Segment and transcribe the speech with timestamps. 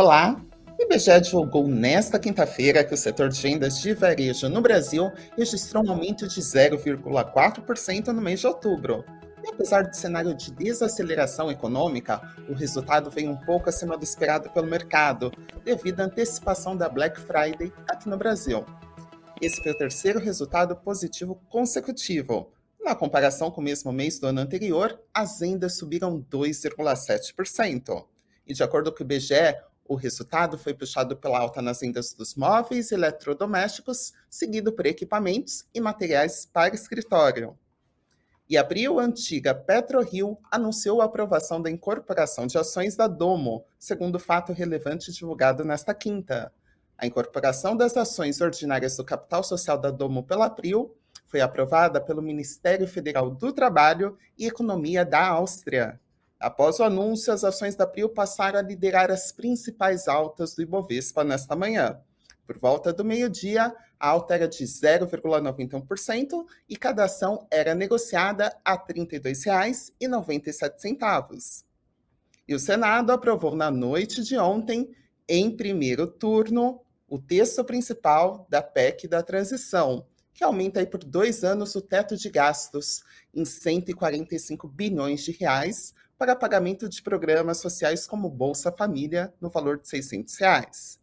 [0.00, 0.40] Olá!
[0.78, 5.84] O IBGE divulgou nesta quinta-feira que o setor de vendas de varejo no Brasil registrou
[5.84, 9.04] um aumento de 0,4% no mês de outubro.
[9.42, 14.48] E apesar do cenário de desaceleração econômica, o resultado veio um pouco acima do esperado
[14.50, 15.32] pelo mercado,
[15.64, 18.64] devido à antecipação da Black Friday aqui no Brasil.
[19.42, 22.52] Esse foi o terceiro resultado positivo consecutivo.
[22.80, 28.04] Na comparação com o mesmo mês do ano anterior, as vendas subiram 2,7%.
[28.46, 29.54] E de acordo com o IBGE,
[29.88, 35.64] o resultado foi puxado pela alta nas vendas dos móveis e eletrodomésticos, seguido por equipamentos
[35.74, 37.58] e materiais para escritório.
[38.48, 44.18] E abril, a antiga PetroRio anunciou a aprovação da incorporação de ações da Domo, segundo
[44.18, 46.52] fato relevante divulgado nesta quinta.
[46.96, 50.94] A incorporação das ações ordinárias do capital social da Domo pela Abril
[51.26, 56.00] foi aprovada pelo Ministério Federal do Trabalho e Economia da Áustria.
[56.40, 61.24] Após o anúncio, as ações da Prio passaram a liderar as principais altas do Ibovespa
[61.24, 62.00] nesta manhã.
[62.46, 68.74] Por volta do meio-dia, a alta era de 0,91% e cada ação era negociada a
[68.74, 71.64] R$ 32,97.
[72.46, 74.94] E o Senado aprovou na noite de ontem,
[75.28, 81.74] em primeiro turno, o texto principal da PEC da transição, que aumenta por dois anos
[81.74, 83.02] o teto de gastos
[83.34, 89.78] em 145 bilhões de reais para pagamento de programas sociais como Bolsa Família, no valor
[89.78, 91.00] de 600 reais.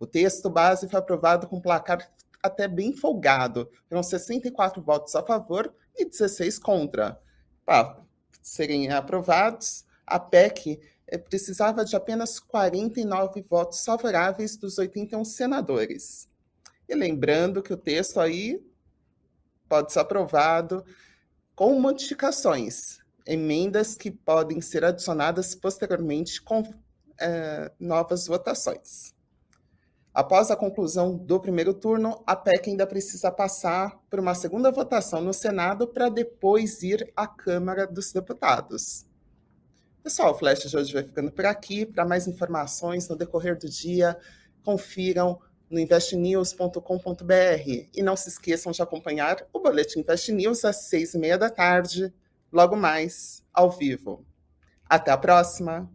[0.00, 2.10] O texto base foi aprovado com placar
[2.42, 7.20] até bem folgado, com 64 votos a favor e 16 contra.
[7.64, 8.02] Para
[8.42, 16.28] serem aprovados, a PEC eh, precisava de apenas 49 votos favoráveis dos 81 senadores.
[16.88, 18.62] E lembrando que o texto aí
[19.68, 20.84] pode ser aprovado
[21.54, 26.62] com modificações, emendas que podem ser adicionadas posteriormente com
[27.20, 29.14] é, novas votações.
[30.12, 35.20] Após a conclusão do primeiro turno, a PEC ainda precisa passar por uma segunda votação
[35.20, 39.04] no Senado para depois ir à Câmara dos Deputados.
[40.04, 41.84] Pessoal, o Flash de hoje vai ficando por aqui.
[41.84, 44.16] Para mais informações no decorrer do dia,
[44.62, 51.14] confiram no investnews.com.br e não se esqueçam de acompanhar o Boletim Invest News às seis
[51.14, 52.12] e meia da tarde
[52.54, 54.24] logo mais ao vivo.
[54.88, 55.90] Até a próxima!